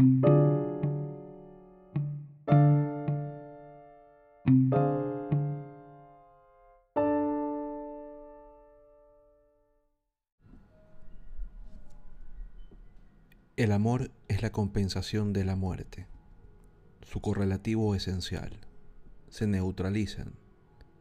El 0.00 0.12
amor 13.72 14.10
es 14.28 14.40
la 14.40 14.52
compensación 14.52 15.34
de 15.34 15.44
la 15.44 15.54
muerte, 15.54 16.06
su 17.02 17.20
correlativo 17.20 17.94
esencial. 17.94 18.58
Se 19.28 19.46
neutralizan, 19.46 20.32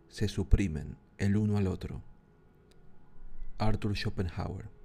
se 0.10 0.28
suprimen 0.28 0.98
el 1.18 1.38
uno 1.38 1.58
al 1.58 1.68
otro. 1.68 2.04
Arthur 3.60 3.96
Schopenhauer 3.96 4.79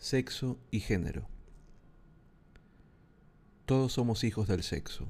Sexo 0.00 0.60
y 0.70 0.78
género. 0.78 1.26
Todos 3.66 3.94
somos 3.94 4.22
hijos 4.22 4.46
del 4.46 4.62
sexo. 4.62 5.08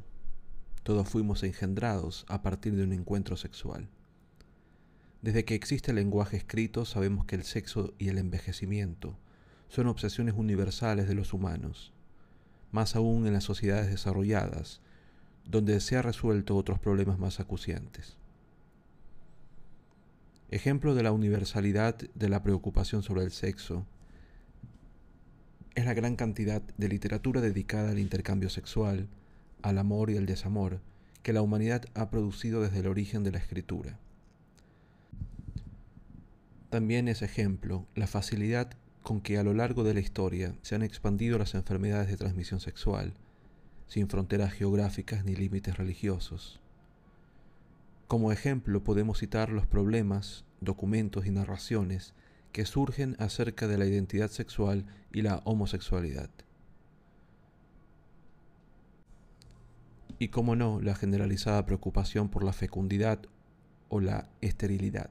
Todos 0.83 1.07
fuimos 1.07 1.43
engendrados 1.43 2.25
a 2.27 2.41
partir 2.41 2.75
de 2.75 2.85
un 2.85 2.95
encuentro 2.95 3.37
sexual. 3.37 3.91
Desde 5.21 5.45
que 5.45 5.55
existe 5.55 5.91
el 5.91 5.97
lenguaje 5.97 6.39
escrito 6.39 6.87
sabemos 6.87 7.27
que 7.27 7.37
el 7.37 7.45
sexo 7.45 7.93
y 7.99 8.09
el 8.09 8.17
envejecimiento 8.17 9.19
son 9.69 9.89
obsesiones 9.89 10.35
universales 10.35 11.07
de 11.07 11.15
los 11.15 11.35
humanos, 11.35 11.93
más 12.73 12.97
aún 12.97 13.27
en 13.27 13.35
las 13.35 13.45
sociedades 13.45 13.91
desarrolladas, 13.91 14.81
donde 15.45 15.81
se 15.81 15.99
han 15.99 16.05
resuelto 16.05 16.57
otros 16.57 16.79
problemas 16.79 17.19
más 17.19 17.41
acuciantes. 17.41 18.17
Ejemplo 20.51 20.95
de 20.95 21.03
la 21.03 21.13
universalidad 21.13 21.95
de 21.95 22.29
la 22.31 22.43
preocupación 22.43 23.03
sobre 23.03 23.23
el 23.23 23.33
sexo 23.33 23.85
es 25.79 25.85
la 25.85 25.95
gran 25.95 26.17
cantidad 26.17 26.61
de 26.77 26.89
literatura 26.89 27.41
dedicada 27.41 27.91
al 27.91 27.99
intercambio 27.99 28.51
sexual, 28.51 29.09
al 29.63 29.79
amor 29.79 30.11
y 30.11 30.17
al 30.17 30.27
desamor 30.27 30.81
que 31.23 31.33
la 31.33 31.43
humanidad 31.43 31.85
ha 31.95 32.11
producido 32.11 32.63
desde 32.63 32.81
el 32.81 32.87
origen 32.87 33.23
de 33.23 33.33
la 33.33 33.39
escritura. 33.39 33.99
También 36.71 37.07
es 37.09 37.23
ejemplo 37.23 37.87
la 37.95 38.07
facilidad 38.07 38.71
con 39.03 39.21
que 39.21 39.39
a 39.39 39.43
lo 39.43 39.55
largo 39.55 39.85
de 39.85 39.95
la 39.95 40.01
historia 40.01 40.55
se 40.63 40.75
han 40.75 40.83
expandido 40.83 41.39
las 41.39 41.55
enfermedades 41.55 42.09
de 42.09 42.17
transmisión 42.17 42.61
sexual, 42.61 43.15
sin 43.87 44.09
fronteras 44.09 44.53
geográficas 44.53 45.25
ni 45.25 45.35
límites 45.35 45.77
religiosos. 45.77 46.61
Como 48.07 48.33
ejemplo 48.33 48.83
podemos 48.83 49.19
citar 49.19 49.51
los 49.51 49.67
problemas, 49.67 50.45
documentos 50.61 51.27
y 51.27 51.31
narraciones 51.31 52.15
que 52.53 52.65
surgen 52.65 53.17
acerca 53.19 53.67
de 53.67 53.79
la 53.79 53.87
identidad 53.87 54.31
sexual 54.31 54.87
y 55.13 55.23
la 55.23 55.43
homosexualidad. 55.45 56.31
Y 60.19 60.29
como 60.29 60.57
no, 60.57 60.81
la 60.81 60.95
generalizada 60.95 61.65
preocupación 61.65 62.29
por 62.29 62.43
la 62.43 62.53
fecundidad 62.53 63.21
o 63.89 64.01
la 64.01 64.29
esterilidad 64.41 65.11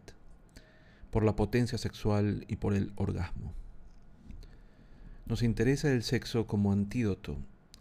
por 1.11 1.23
la 1.23 1.35
potencia 1.35 1.77
sexual 1.77 2.45
y 2.47 2.58
por 2.58 2.73
el 2.73 2.91
orgasmo. 2.95 3.53
Nos 5.25 5.41
interesa 5.41 5.91
el 5.91 6.03
sexo 6.03 6.47
como 6.47 6.71
antídoto 6.71 7.38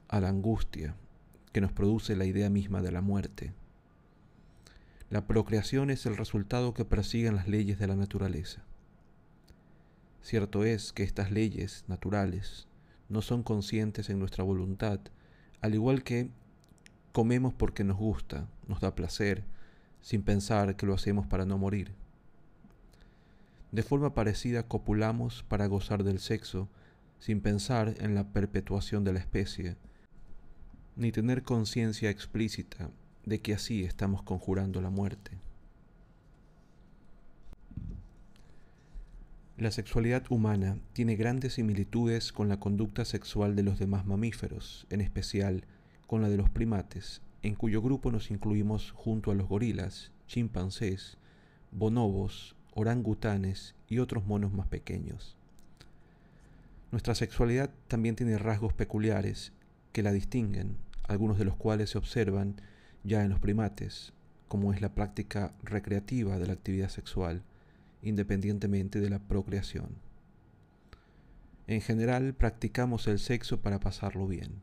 a 0.08 0.20
la 0.20 0.28
angustia 0.28 0.94
que 1.52 1.60
nos 1.60 1.72
produce 1.72 2.16
la 2.16 2.24
idea 2.24 2.50
misma 2.50 2.82
de 2.82 2.92
la 2.92 3.00
muerte. 3.00 3.52
La 5.10 5.26
procreación 5.26 5.90
es 5.90 6.06
el 6.06 6.16
resultado 6.16 6.74
que 6.74 6.84
persiguen 6.84 7.36
las 7.36 7.46
leyes 7.46 7.78
de 7.78 7.86
la 7.86 7.96
naturaleza. 7.96 8.64
Cierto 10.26 10.64
es 10.64 10.92
que 10.92 11.04
estas 11.04 11.30
leyes 11.30 11.84
naturales 11.86 12.66
no 13.08 13.22
son 13.22 13.44
conscientes 13.44 14.10
en 14.10 14.18
nuestra 14.18 14.42
voluntad, 14.42 14.98
al 15.60 15.72
igual 15.72 16.02
que 16.02 16.30
comemos 17.12 17.54
porque 17.54 17.84
nos 17.84 17.96
gusta, 17.96 18.48
nos 18.66 18.80
da 18.80 18.96
placer, 18.96 19.44
sin 20.00 20.22
pensar 20.22 20.74
que 20.74 20.84
lo 20.84 20.94
hacemos 20.94 21.28
para 21.28 21.46
no 21.46 21.58
morir. 21.58 21.92
De 23.70 23.84
forma 23.84 24.14
parecida 24.14 24.64
copulamos 24.64 25.44
para 25.44 25.68
gozar 25.68 26.02
del 26.02 26.18
sexo, 26.18 26.68
sin 27.20 27.40
pensar 27.40 27.94
en 27.98 28.16
la 28.16 28.24
perpetuación 28.24 29.04
de 29.04 29.12
la 29.12 29.20
especie, 29.20 29.76
ni 30.96 31.12
tener 31.12 31.44
conciencia 31.44 32.10
explícita 32.10 32.90
de 33.24 33.40
que 33.40 33.54
así 33.54 33.84
estamos 33.84 34.24
conjurando 34.24 34.80
la 34.80 34.90
muerte. 34.90 35.38
La 39.58 39.70
sexualidad 39.70 40.22
humana 40.28 40.76
tiene 40.92 41.16
grandes 41.16 41.54
similitudes 41.54 42.30
con 42.30 42.50
la 42.50 42.60
conducta 42.60 43.06
sexual 43.06 43.56
de 43.56 43.62
los 43.62 43.78
demás 43.78 44.04
mamíferos, 44.04 44.86
en 44.90 45.00
especial 45.00 45.64
con 46.06 46.20
la 46.20 46.28
de 46.28 46.36
los 46.36 46.50
primates, 46.50 47.22
en 47.42 47.54
cuyo 47.54 47.80
grupo 47.80 48.12
nos 48.12 48.30
incluimos 48.30 48.90
junto 48.90 49.30
a 49.30 49.34
los 49.34 49.48
gorilas, 49.48 50.12
chimpancés, 50.26 51.16
bonobos, 51.72 52.54
orangutanes 52.74 53.74
y 53.88 53.98
otros 53.98 54.26
monos 54.26 54.52
más 54.52 54.66
pequeños. 54.66 55.38
Nuestra 56.92 57.14
sexualidad 57.14 57.70
también 57.88 58.14
tiene 58.14 58.36
rasgos 58.36 58.74
peculiares 58.74 59.54
que 59.92 60.02
la 60.02 60.12
distinguen, 60.12 60.76
algunos 61.08 61.38
de 61.38 61.46
los 61.46 61.56
cuales 61.56 61.88
se 61.88 61.96
observan 61.96 62.56
ya 63.04 63.24
en 63.24 63.30
los 63.30 63.40
primates, 63.40 64.12
como 64.48 64.74
es 64.74 64.82
la 64.82 64.94
práctica 64.94 65.54
recreativa 65.62 66.38
de 66.38 66.46
la 66.46 66.52
actividad 66.52 66.90
sexual, 66.90 67.42
independientemente 68.06 69.00
de 69.00 69.10
la 69.10 69.18
procreación. 69.18 69.98
En 71.66 71.80
general 71.80 72.34
practicamos 72.34 73.06
el 73.08 73.18
sexo 73.18 73.60
para 73.60 73.80
pasarlo 73.80 74.26
bien, 74.26 74.62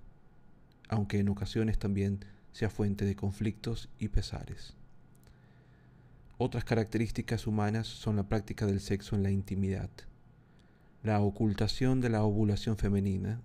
aunque 0.88 1.20
en 1.20 1.30
ocasiones 1.30 1.78
también 1.78 2.26
sea 2.54 2.70
fuente 2.70 3.06
de 3.06 3.16
conflictos 3.16 3.90
y 4.00 4.08
pesares. 4.08 4.76
Otras 6.38 6.64
características 6.64 7.46
humanas 7.46 7.88
son 7.88 8.16
la 8.16 8.28
práctica 8.28 8.66
del 8.66 8.80
sexo 8.80 9.16
en 9.16 9.24
la 9.24 9.32
intimidad, 9.32 9.90
la 11.04 11.20
ocultación 11.20 12.00
de 12.00 12.10
la 12.10 12.24
ovulación 12.24 12.78
femenina, 12.78 13.42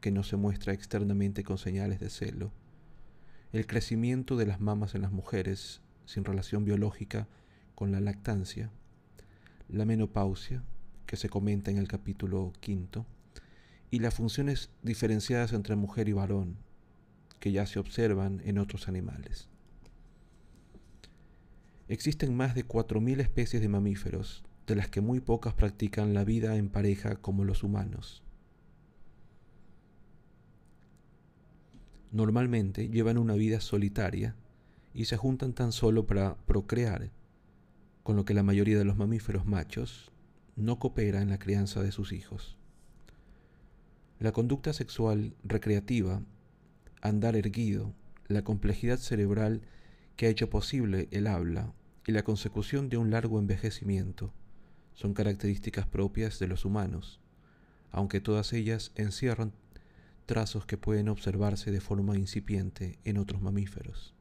que 0.00 0.10
no 0.10 0.22
se 0.22 0.36
muestra 0.36 0.72
externamente 0.72 1.44
con 1.44 1.58
señales 1.58 1.98
de 1.98 2.10
celo, 2.10 2.52
el 3.52 3.66
crecimiento 3.66 4.36
de 4.36 4.46
las 4.46 4.60
mamas 4.60 4.94
en 4.94 5.02
las 5.02 5.12
mujeres 5.12 5.80
sin 6.06 6.24
relación 6.24 6.64
biológica 6.64 7.28
con 7.74 7.92
la 7.92 8.00
lactancia, 8.00 8.70
la 9.72 9.86
menopausia, 9.86 10.62
que 11.06 11.16
se 11.16 11.28
comenta 11.28 11.70
en 11.70 11.78
el 11.78 11.88
capítulo 11.88 12.52
quinto, 12.60 13.06
y 13.90 13.98
las 13.98 14.14
funciones 14.14 14.70
diferenciadas 14.82 15.52
entre 15.52 15.76
mujer 15.76 16.08
y 16.08 16.12
varón, 16.12 16.56
que 17.40 17.52
ya 17.52 17.66
se 17.66 17.78
observan 17.78 18.40
en 18.44 18.58
otros 18.58 18.86
animales. 18.86 19.48
Existen 21.88 22.36
más 22.36 22.54
de 22.54 22.66
4.000 22.66 23.20
especies 23.20 23.60
de 23.60 23.68
mamíferos, 23.68 24.44
de 24.66 24.76
las 24.76 24.88
que 24.88 25.00
muy 25.00 25.20
pocas 25.20 25.54
practican 25.54 26.14
la 26.14 26.24
vida 26.24 26.56
en 26.56 26.68
pareja 26.68 27.16
como 27.16 27.44
los 27.44 27.62
humanos. 27.62 28.22
Normalmente 32.10 32.88
llevan 32.88 33.18
una 33.18 33.34
vida 33.34 33.60
solitaria 33.60 34.36
y 34.94 35.06
se 35.06 35.16
juntan 35.16 35.54
tan 35.54 35.72
solo 35.72 36.06
para 36.06 36.36
procrear, 36.46 37.10
con 38.02 38.16
lo 38.16 38.24
que 38.24 38.34
la 38.34 38.42
mayoría 38.42 38.78
de 38.78 38.84
los 38.84 38.96
mamíferos 38.96 39.46
machos 39.46 40.10
no 40.56 40.78
coopera 40.78 41.22
en 41.22 41.30
la 41.30 41.38
crianza 41.38 41.82
de 41.82 41.92
sus 41.92 42.12
hijos. 42.12 42.56
La 44.18 44.32
conducta 44.32 44.72
sexual 44.72 45.34
recreativa, 45.42 46.22
andar 47.00 47.36
erguido, 47.36 47.94
la 48.28 48.42
complejidad 48.42 48.98
cerebral 48.98 49.62
que 50.16 50.26
ha 50.26 50.30
hecho 50.30 50.50
posible 50.50 51.08
el 51.10 51.26
habla 51.26 51.72
y 52.06 52.12
la 52.12 52.22
consecución 52.22 52.88
de 52.88 52.96
un 52.96 53.10
largo 53.10 53.38
envejecimiento 53.38 54.32
son 54.94 55.14
características 55.14 55.86
propias 55.86 56.38
de 56.38 56.48
los 56.48 56.64
humanos, 56.64 57.20
aunque 57.90 58.20
todas 58.20 58.52
ellas 58.52 58.92
encierran 58.94 59.52
trazos 60.26 60.66
que 60.66 60.76
pueden 60.76 61.08
observarse 61.08 61.70
de 61.70 61.80
forma 61.80 62.16
incipiente 62.16 62.98
en 63.04 63.18
otros 63.18 63.42
mamíferos. 63.42 64.14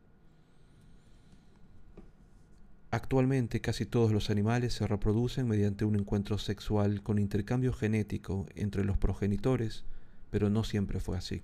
Actualmente 2.93 3.61
casi 3.61 3.85
todos 3.85 4.11
los 4.11 4.29
animales 4.29 4.73
se 4.73 4.85
reproducen 4.85 5.47
mediante 5.47 5.85
un 5.85 5.95
encuentro 5.95 6.37
sexual 6.37 7.01
con 7.01 7.19
intercambio 7.19 7.71
genético 7.71 8.45
entre 8.53 8.83
los 8.83 8.97
progenitores, 8.97 9.85
pero 10.29 10.49
no 10.49 10.65
siempre 10.65 10.99
fue 10.99 11.17
así. 11.17 11.41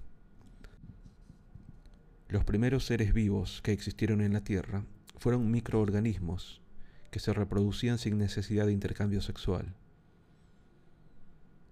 Los 2.27 2.43
primeros 2.43 2.85
seres 2.85 3.13
vivos 3.13 3.61
que 3.63 3.71
existieron 3.71 4.19
en 4.19 4.33
la 4.33 4.41
Tierra 4.43 4.83
fueron 5.17 5.49
microorganismos 5.49 6.61
que 7.11 7.21
se 7.21 7.31
reproducían 7.31 7.97
sin 7.97 8.17
necesidad 8.17 8.65
de 8.65 8.73
intercambio 8.73 9.21
sexual. 9.21 9.73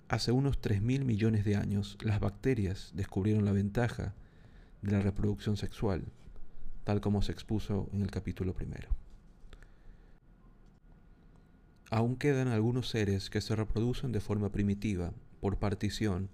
Hace 0.07 0.31
unos 0.31 0.61
3.000 0.61 1.03
millones 1.03 1.43
de 1.43 1.57
años, 1.57 1.97
las 2.01 2.21
bacterias 2.21 2.91
descubrieron 2.93 3.43
la 3.43 3.51
ventaja 3.51 4.13
de 4.81 4.93
la 4.93 5.01
reproducción 5.01 5.57
sexual, 5.57 6.05
tal 6.85 7.01
como 7.01 7.21
se 7.21 7.33
expuso 7.33 7.89
en 7.91 8.03
el 8.03 8.11
capítulo 8.11 8.53
primero. 8.53 8.87
Aún 11.95 12.17
quedan 12.17 12.49
algunos 12.49 12.89
seres 12.89 13.29
que 13.29 13.39
se 13.39 13.55
reproducen 13.55 14.11
de 14.11 14.19
forma 14.19 14.51
primitiva, 14.51 15.13
por 15.39 15.59
partición, 15.59 16.27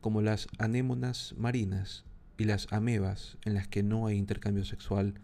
como 0.00 0.22
las 0.22 0.46
anémonas 0.58 1.34
marinas 1.36 2.04
y 2.38 2.44
las 2.44 2.72
amebas 2.72 3.36
en 3.44 3.54
las 3.54 3.66
que 3.66 3.82
no 3.82 4.06
hay 4.06 4.16
intercambio 4.16 4.64
sexual 4.64 5.14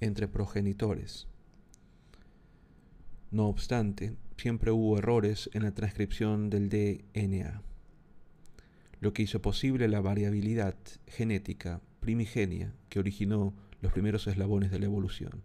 entre 0.00 0.26
progenitores. 0.26 1.28
No 3.30 3.46
obstante, 3.46 4.16
siempre 4.36 4.72
hubo 4.72 4.98
errores 4.98 5.48
en 5.52 5.62
la 5.62 5.74
transcripción 5.74 6.50
del 6.50 6.68
DNA, 6.68 7.62
lo 8.98 9.12
que 9.12 9.22
hizo 9.22 9.40
posible 9.40 9.86
la 9.86 10.00
variabilidad 10.00 10.74
genética 11.06 11.80
primigenia 12.00 12.74
que 12.88 12.98
originó 12.98 13.54
los 13.80 13.92
primeros 13.92 14.26
eslabones 14.26 14.72
de 14.72 14.80
la 14.80 14.86
evolución. 14.86 15.44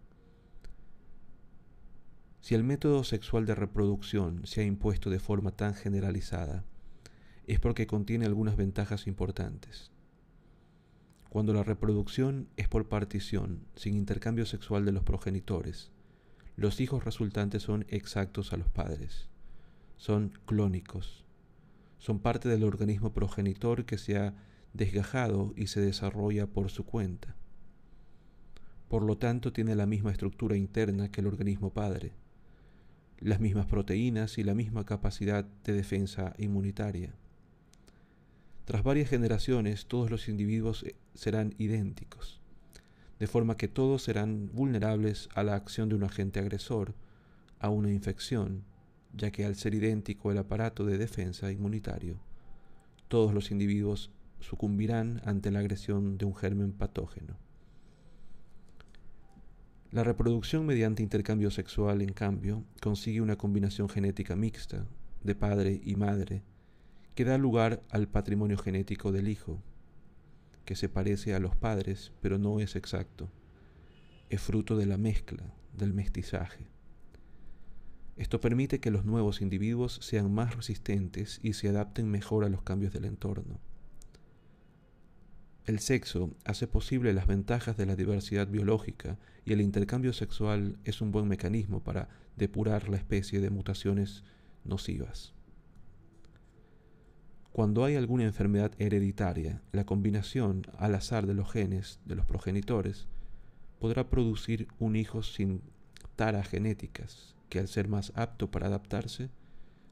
Si 2.45 2.53
el 2.53 2.63
método 2.63 3.03
sexual 3.03 3.47
de 3.47 3.55
reproducción 3.55 4.45
se 4.45 4.61
ha 4.61 4.65
impuesto 4.65 5.09
de 5.09 5.17
forma 5.17 5.49
tan 5.49 5.73
generalizada, 5.73 6.63
es 7.47 7.59
porque 7.59 7.87
contiene 7.87 8.27
algunas 8.27 8.55
ventajas 8.55 9.07
importantes. 9.07 9.89
Cuando 11.31 11.55
la 11.55 11.63
reproducción 11.63 12.47
es 12.55 12.67
por 12.67 12.87
partición, 12.87 13.65
sin 13.75 13.95
intercambio 13.95 14.45
sexual 14.45 14.85
de 14.85 14.91
los 14.91 15.03
progenitores, 15.03 15.89
los 16.55 16.79
hijos 16.81 17.03
resultantes 17.03 17.63
son 17.63 17.83
exactos 17.89 18.53
a 18.53 18.57
los 18.57 18.69
padres, 18.69 19.27
son 19.97 20.31
clónicos, 20.45 21.25
son 21.97 22.19
parte 22.19 22.47
del 22.47 22.63
organismo 22.63 23.11
progenitor 23.11 23.85
que 23.85 23.97
se 23.97 24.19
ha 24.19 24.35
desgajado 24.71 25.51
y 25.55 25.65
se 25.65 25.81
desarrolla 25.81 26.45
por 26.45 26.69
su 26.69 26.85
cuenta. 26.85 27.35
Por 28.87 29.01
lo 29.01 29.17
tanto, 29.17 29.51
tiene 29.51 29.73
la 29.73 29.87
misma 29.87 30.11
estructura 30.11 30.55
interna 30.55 31.09
que 31.09 31.21
el 31.21 31.27
organismo 31.27 31.73
padre, 31.73 32.13
las 33.19 33.39
mismas 33.39 33.65
proteínas 33.65 34.37
y 34.37 34.43
la 34.43 34.53
misma 34.53 34.85
capacidad 34.85 35.45
de 35.63 35.73
defensa 35.73 36.33
inmunitaria. 36.37 37.13
Tras 38.65 38.83
varias 38.83 39.09
generaciones, 39.09 39.85
todos 39.85 40.09
los 40.09 40.27
individuos 40.27 40.83
eh, 40.83 40.95
serán 41.13 41.53
idénticos, 41.57 42.41
de 43.19 43.27
forma 43.27 43.57
que 43.57 43.67
todos 43.67 44.03
serán 44.03 44.49
vulnerables 44.53 45.29
a 45.35 45.43
la 45.43 45.55
acción 45.55 45.89
de 45.89 45.95
un 45.95 46.03
agente 46.03 46.39
agresor, 46.39 46.95
a 47.59 47.69
una 47.69 47.91
infección, 47.91 48.63
ya 49.13 49.31
que 49.31 49.45
al 49.45 49.55
ser 49.55 49.75
idéntico 49.75 50.31
el 50.31 50.39
aparato 50.39 50.85
de 50.85 50.97
defensa 50.97 51.51
inmunitario, 51.51 52.17
todos 53.07 53.33
los 53.33 53.51
individuos 53.51 54.11
sucumbirán 54.39 55.21
ante 55.25 55.51
la 55.51 55.59
agresión 55.59 56.17
de 56.17 56.25
un 56.25 56.35
germen 56.35 56.73
patógeno. 56.73 57.44
La 59.95 60.03
reproducción 60.03 60.65
mediante 60.65 61.03
intercambio 61.03 61.49
sexual, 61.51 62.01
en 62.01 62.11
cambio, 62.11 62.65
consigue 62.81 63.21
una 63.21 63.37
combinación 63.37 63.87
genética 63.87 64.35
mixta 64.35 64.85
de 65.23 65.35
padre 65.35 65.79
y 65.85 65.95
madre, 65.95 66.43
que 67.15 67.23
da 67.23 67.37
lugar 67.37 67.81
al 67.89 68.09
patrimonio 68.09 68.57
genético 68.57 69.13
del 69.13 69.29
hijo, 69.29 69.63
que 70.65 70.75
se 70.75 70.89
parece 70.89 71.33
a 71.33 71.39
los 71.39 71.55
padres, 71.55 72.11
pero 72.19 72.37
no 72.37 72.59
es 72.59 72.75
exacto. 72.75 73.31
Es 74.29 74.41
fruto 74.41 74.75
de 74.75 74.85
la 74.85 74.97
mezcla, 74.97 75.55
del 75.71 75.93
mestizaje. 75.93 76.67
Esto 78.17 78.41
permite 78.41 78.81
que 78.81 78.91
los 78.91 79.05
nuevos 79.05 79.39
individuos 79.39 79.99
sean 80.01 80.29
más 80.29 80.57
resistentes 80.57 81.39
y 81.41 81.53
se 81.53 81.69
adapten 81.69 82.11
mejor 82.11 82.43
a 82.43 82.49
los 82.49 82.63
cambios 82.63 82.91
del 82.91 83.05
entorno. 83.05 83.61
El 85.65 85.79
sexo 85.79 86.29
hace 86.43 86.67
posible 86.67 87.11
las 87.13 87.25
ventajas 87.25 87.75
de 87.75 87.87
la 87.87 87.95
diversidad 87.95 88.47
biológica 88.47 89.17
y 89.45 89.53
el 89.53 89.61
intercambio 89.61 90.13
sexual 90.13 90.77
es 90.83 91.01
un 91.01 91.11
buen 91.11 91.27
mecanismo 91.27 91.83
para 91.83 92.07
depurar 92.35 92.87
la 92.87 92.97
especie 92.97 93.41
de 93.41 93.49
mutaciones 93.49 94.23
nocivas. 94.63 95.33
Cuando 97.51 97.83
hay 97.83 97.95
alguna 97.95 98.25
enfermedad 98.25 98.73
hereditaria, 98.77 99.63
la 99.71 99.85
combinación 99.85 100.67
al 100.77 100.93
azar 100.93 101.25
de 101.25 101.33
los 101.33 101.51
genes 101.51 101.99
de 102.05 102.15
los 102.15 102.27
progenitores 102.27 103.07
podrá 103.79 104.09
producir 104.09 104.67
un 104.77 104.95
hijo 104.95 105.23
sin 105.23 105.61
taras 106.15 106.47
genéticas 106.47 107.33
que 107.49 107.59
al 107.59 107.67
ser 107.67 107.87
más 107.87 108.11
apto 108.15 108.51
para 108.51 108.67
adaptarse, 108.67 109.29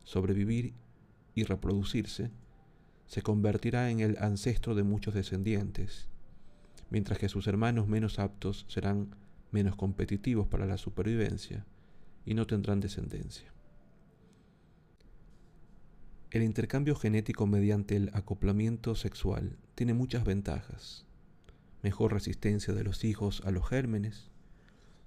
sobrevivir 0.03 0.73
y 1.33 1.45
reproducirse, 1.45 2.31
se 3.13 3.21
convertirá 3.21 3.91
en 3.91 3.99
el 3.99 4.17
ancestro 4.17 4.73
de 4.73 4.81
muchos 4.81 5.13
descendientes, 5.13 6.07
mientras 6.89 7.19
que 7.19 7.29
sus 7.29 7.45
hermanos 7.45 7.87
menos 7.87 8.17
aptos 8.17 8.65
serán 8.67 9.15
menos 9.51 9.75
competitivos 9.75 10.47
para 10.47 10.65
la 10.65 10.79
supervivencia 10.79 11.63
y 12.25 12.33
no 12.33 12.47
tendrán 12.47 12.79
descendencia. 12.79 13.53
El 16.31 16.41
intercambio 16.41 16.95
genético 16.95 17.45
mediante 17.45 17.95
el 17.95 18.09
acoplamiento 18.13 18.95
sexual 18.95 19.57
tiene 19.75 19.93
muchas 19.93 20.23
ventajas. 20.23 21.05
Mejor 21.83 22.13
resistencia 22.13 22.73
de 22.73 22.83
los 22.83 23.03
hijos 23.03 23.43
a 23.45 23.51
los 23.51 23.69
gérmenes, 23.69 24.31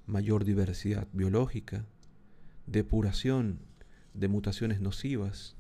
mayor 0.07 0.45
diversidad 0.45 1.09
biológica, 1.13 1.87
depuración 2.69 3.59
de 4.15 4.29
mutaciones 4.29 4.81
nocivas. 4.81 5.56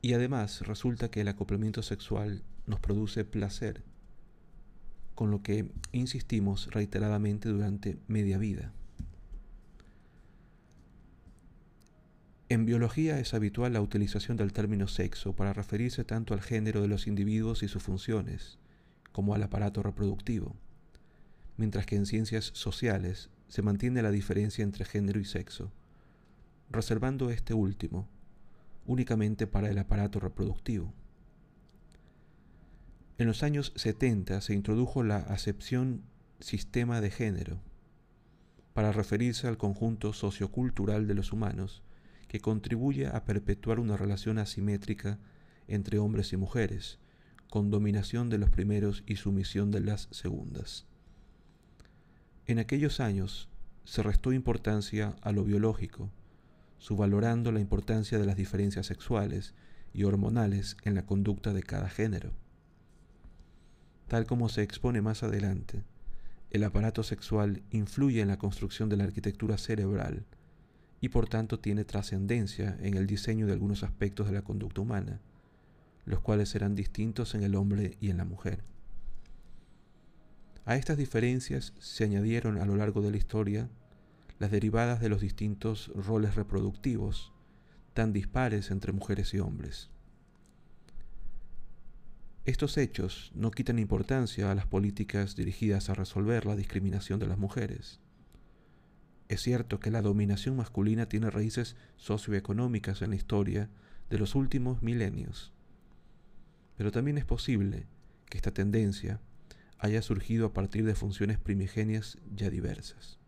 Y 0.00 0.12
además 0.12 0.60
resulta 0.60 1.10
que 1.10 1.22
el 1.22 1.28
acoplamiento 1.28 1.82
sexual 1.82 2.42
nos 2.66 2.80
produce 2.80 3.24
placer, 3.24 3.82
con 5.14 5.30
lo 5.30 5.42
que 5.42 5.70
insistimos 5.90 6.70
reiteradamente 6.72 7.48
durante 7.48 7.98
media 8.06 8.38
vida. 8.38 8.72
En 12.50 12.64
biología 12.64 13.18
es 13.18 13.34
habitual 13.34 13.74
la 13.74 13.82
utilización 13.82 14.36
del 14.36 14.52
término 14.52 14.86
sexo 14.86 15.34
para 15.34 15.52
referirse 15.52 16.04
tanto 16.04 16.32
al 16.32 16.40
género 16.40 16.80
de 16.80 16.88
los 16.88 17.06
individuos 17.06 17.62
y 17.62 17.68
sus 17.68 17.82
funciones, 17.82 18.58
como 19.12 19.34
al 19.34 19.42
aparato 19.42 19.82
reproductivo, 19.82 20.56
mientras 21.56 21.84
que 21.84 21.96
en 21.96 22.06
ciencias 22.06 22.52
sociales 22.54 23.28
se 23.48 23.62
mantiene 23.62 24.00
la 24.00 24.10
diferencia 24.10 24.62
entre 24.62 24.84
género 24.84 25.20
y 25.20 25.24
sexo, 25.24 25.72
reservando 26.70 27.30
este 27.30 27.52
último 27.52 28.08
únicamente 28.88 29.46
para 29.46 29.70
el 29.70 29.78
aparato 29.78 30.18
reproductivo. 30.18 30.92
En 33.18 33.28
los 33.28 33.44
años 33.44 33.72
70 33.76 34.40
se 34.40 34.54
introdujo 34.54 35.04
la 35.04 35.18
acepción 35.18 36.02
sistema 36.40 37.00
de 37.00 37.10
género 37.10 37.60
para 38.72 38.90
referirse 38.90 39.46
al 39.46 39.58
conjunto 39.58 40.12
sociocultural 40.12 41.06
de 41.06 41.14
los 41.14 41.32
humanos 41.32 41.82
que 42.28 42.40
contribuye 42.40 43.08
a 43.08 43.24
perpetuar 43.24 43.78
una 43.78 43.96
relación 43.96 44.38
asimétrica 44.38 45.18
entre 45.66 45.98
hombres 45.98 46.32
y 46.32 46.36
mujeres, 46.36 46.98
con 47.50 47.70
dominación 47.70 48.30
de 48.30 48.38
los 48.38 48.50
primeros 48.50 49.02
y 49.06 49.16
sumisión 49.16 49.70
de 49.70 49.80
las 49.80 50.08
segundas. 50.12 50.86
En 52.46 52.58
aquellos 52.58 53.00
años 53.00 53.48
se 53.84 54.02
restó 54.02 54.32
importancia 54.32 55.16
a 55.22 55.32
lo 55.32 55.44
biológico, 55.44 56.10
subvalorando 56.78 57.52
la 57.52 57.60
importancia 57.60 58.18
de 58.18 58.26
las 58.26 58.36
diferencias 58.36 58.86
sexuales 58.86 59.54
y 59.92 60.04
hormonales 60.04 60.76
en 60.84 60.94
la 60.94 61.04
conducta 61.04 61.52
de 61.52 61.62
cada 61.62 61.88
género. 61.88 62.32
Tal 64.06 64.26
como 64.26 64.48
se 64.48 64.62
expone 64.62 65.02
más 65.02 65.22
adelante, 65.22 65.84
el 66.50 66.64
aparato 66.64 67.02
sexual 67.02 67.62
influye 67.70 68.22
en 68.22 68.28
la 68.28 68.38
construcción 68.38 68.88
de 68.88 68.96
la 68.96 69.04
arquitectura 69.04 69.58
cerebral, 69.58 70.24
y 71.00 71.10
por 71.10 71.28
tanto 71.28 71.60
tiene 71.60 71.84
trascendencia 71.84 72.76
en 72.80 72.94
el 72.94 73.06
diseño 73.06 73.46
de 73.46 73.52
algunos 73.52 73.82
aspectos 73.82 74.26
de 74.26 74.32
la 74.32 74.42
conducta 74.42 74.80
humana, 74.80 75.20
los 76.06 76.20
cuales 76.20 76.48
serán 76.48 76.74
distintos 76.74 77.34
en 77.34 77.42
el 77.42 77.54
hombre 77.54 77.96
y 78.00 78.10
en 78.10 78.16
la 78.16 78.24
mujer. 78.24 78.64
A 80.64 80.76
estas 80.76 80.96
diferencias 80.96 81.72
se 81.78 82.04
añadieron 82.04 82.58
a 82.58 82.66
lo 82.66 82.76
largo 82.76 83.00
de 83.00 83.10
la 83.10 83.16
historia 83.16 83.68
las 84.38 84.50
derivadas 84.50 85.00
de 85.00 85.08
los 85.08 85.20
distintos 85.20 85.90
roles 85.94 86.34
reproductivos, 86.34 87.32
tan 87.94 88.12
dispares 88.12 88.70
entre 88.70 88.92
mujeres 88.92 89.34
y 89.34 89.40
hombres. 89.40 89.90
Estos 92.44 92.78
hechos 92.78 93.30
no 93.34 93.50
quitan 93.50 93.78
importancia 93.78 94.50
a 94.50 94.54
las 94.54 94.66
políticas 94.66 95.36
dirigidas 95.36 95.90
a 95.90 95.94
resolver 95.94 96.46
la 96.46 96.56
discriminación 96.56 97.18
de 97.18 97.26
las 97.26 97.36
mujeres. 97.36 98.00
Es 99.28 99.42
cierto 99.42 99.80
que 99.80 99.90
la 99.90 100.00
dominación 100.00 100.56
masculina 100.56 101.06
tiene 101.06 101.30
raíces 101.30 101.76
socioeconómicas 101.96 103.02
en 103.02 103.10
la 103.10 103.16
historia 103.16 103.68
de 104.08 104.18
los 104.18 104.34
últimos 104.34 104.82
milenios, 104.82 105.52
pero 106.78 106.92
también 106.92 107.18
es 107.18 107.26
posible 107.26 107.86
que 108.30 108.38
esta 108.38 108.52
tendencia 108.52 109.20
haya 109.78 110.00
surgido 110.00 110.46
a 110.46 110.52
partir 110.52 110.84
de 110.86 110.94
funciones 110.94 111.38
primigenias 111.38 112.18
ya 112.34 112.48
diversas. 112.48 113.18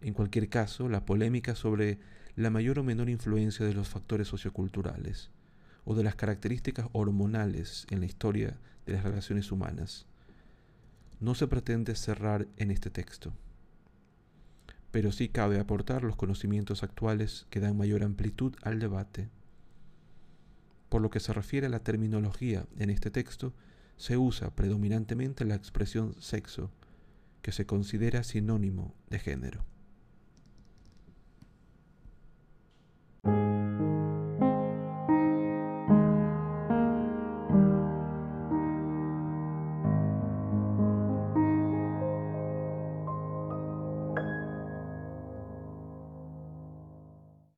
En 0.00 0.14
cualquier 0.14 0.48
caso, 0.48 0.88
la 0.88 1.04
polémica 1.04 1.54
sobre 1.54 1.98
la 2.36 2.50
mayor 2.50 2.78
o 2.78 2.84
menor 2.84 3.10
influencia 3.10 3.66
de 3.66 3.74
los 3.74 3.88
factores 3.88 4.28
socioculturales 4.28 5.30
o 5.84 5.94
de 5.94 6.04
las 6.04 6.14
características 6.14 6.88
hormonales 6.92 7.86
en 7.90 8.00
la 8.00 8.06
historia 8.06 8.58
de 8.86 8.94
las 8.94 9.04
relaciones 9.04 9.52
humanas 9.52 10.06
no 11.20 11.34
se 11.34 11.48
pretende 11.48 11.94
cerrar 11.96 12.46
en 12.56 12.70
este 12.70 12.88
texto 12.88 13.34
pero 14.90 15.12
sí 15.12 15.28
cabe 15.28 15.58
aportar 15.58 16.02
los 16.02 16.16
conocimientos 16.16 16.82
actuales 16.82 17.46
que 17.50 17.60
dan 17.60 17.76
mayor 17.76 18.02
amplitud 18.02 18.54
al 18.62 18.80
debate. 18.80 19.28
Por 20.88 21.00
lo 21.00 21.10
que 21.10 21.20
se 21.20 21.32
refiere 21.32 21.68
a 21.68 21.70
la 21.70 21.80
terminología 21.80 22.66
en 22.78 22.90
este 22.90 23.10
texto, 23.10 23.54
se 23.96 24.16
usa 24.16 24.54
predominantemente 24.56 25.44
la 25.44 25.54
expresión 25.54 26.14
sexo, 26.20 26.70
que 27.42 27.52
se 27.52 27.66
considera 27.66 28.24
sinónimo 28.24 28.94
de 29.08 29.18
género. 29.18 29.64